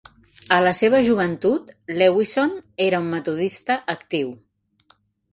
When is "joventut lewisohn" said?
1.07-2.55